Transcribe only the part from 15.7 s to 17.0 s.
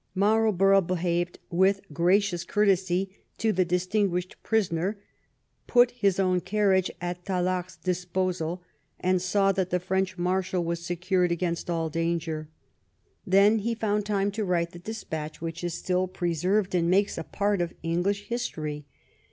still preserved and